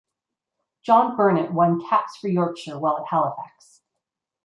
[0.81, 3.83] John Burnett won caps for Yorkshire while at Halifax.